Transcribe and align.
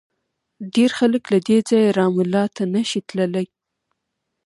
ډېر 0.73 0.91
خلک 0.99 1.23
له 1.33 1.39
دې 1.47 1.57
ځایه 1.69 1.95
رام 1.97 2.15
الله 2.23 2.45
ته 2.55 2.63
نه 2.73 2.81
شي 2.89 2.99
تللی. 3.09 3.45